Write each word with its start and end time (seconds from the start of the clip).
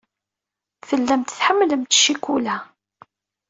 Tellamt 0.87 1.31
tḥemmlemt 1.37 1.91
ccikula. 1.97 2.57